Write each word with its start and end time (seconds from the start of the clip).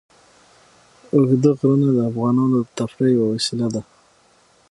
اوږده 1.13 1.49
غرونه 1.57 1.87
د 1.93 1.97
افغانانو 2.09 2.55
د 2.61 2.67
تفریح 2.77 3.11
یوه 3.15 3.27
وسیله 3.33 3.67
ده. 3.73 3.81